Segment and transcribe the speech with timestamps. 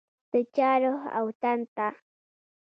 [0.31, 1.87] د چا روح او تن ته